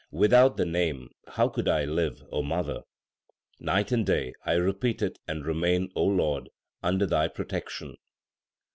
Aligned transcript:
Without 0.09 0.57
the 0.57 0.65
Name 0.65 1.09
how 1.27 1.47
could 1.47 1.67
I 1.67 1.85
live, 1.85 2.23
O 2.31 2.41
mother? 2.41 2.81
Night 3.59 3.91
and 3.91 4.03
day 4.03 4.33
1 4.45 4.55
1 4.55 4.65
repeat 4.65 5.03
it 5.03 5.19
and 5.27 5.45
remain, 5.45 5.89
Lord, 5.95 6.49
under 6.81 7.05
Thy 7.05 7.27
protection. 7.27 7.95